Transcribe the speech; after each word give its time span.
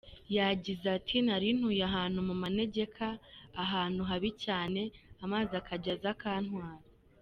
Yagize 0.37 0.85
ati 0.97 1.17
“Nari 1.25 1.49
ntuye 1.57 1.83
ahantu 1.89 2.19
mu 2.27 2.35
manegeka 2.43 3.05
ahantu 3.63 4.01
habi 4.09 4.29
cyane, 4.43 4.81
amazi 5.23 5.53
akajya 5.61 5.91
aza 5.95 6.09
akantwara. 6.15 6.79